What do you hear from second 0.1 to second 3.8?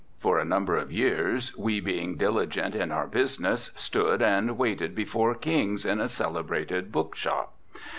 For a number of years, we, being diligent in our business,